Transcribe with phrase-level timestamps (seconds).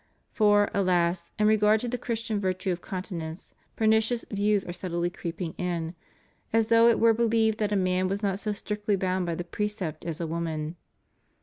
[0.31, 5.53] For, alas, in regard to the Christian virtue of continence pernicious views are subtly creeping
[5.59, 5.93] in,
[6.51, 9.43] as though it were believed that a man was not so strictly bound by the
[9.43, 10.75] precept as a woman.